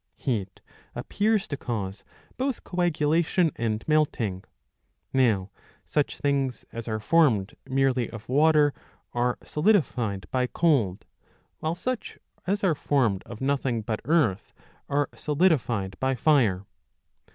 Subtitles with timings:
[0.15, 0.61] Heat
[0.95, 2.03] appears to cause
[2.35, 4.43] both coagulation and melting.'^
[5.13, 5.51] Now
[5.85, 8.73] such things as are formed merely of water
[9.13, 11.05] are solidified by cold,
[11.59, 12.17] while such
[12.47, 14.53] as are formed of nothing but earth
[14.89, 16.15] are solidified by 649 a.
[16.15, 16.45] ii.
[16.45, 16.65] 2— 11.
[16.65, 16.65] 3., 2"] fire.